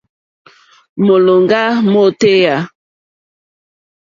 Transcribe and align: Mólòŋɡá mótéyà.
Mólòŋɡá 1.05 1.61
mótéyà. 1.91 2.55